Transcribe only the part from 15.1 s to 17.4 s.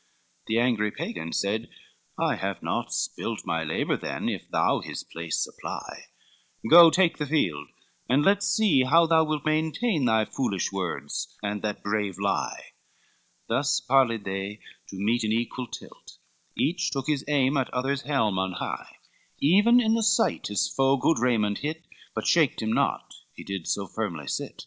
in equal tilt, Each took his